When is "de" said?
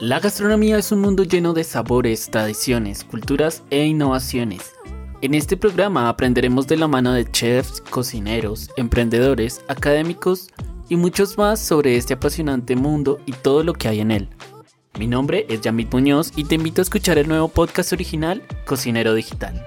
1.52-1.64, 6.66-6.78, 7.12-7.30